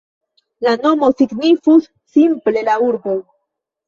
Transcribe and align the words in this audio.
La 0.67 0.71
nomo 0.85 1.09
signifus 1.19 1.85
simple 2.13 2.65
"la 2.71 2.79
urbo". 2.87 3.15